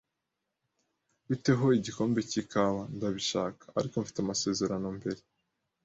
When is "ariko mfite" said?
3.79-4.17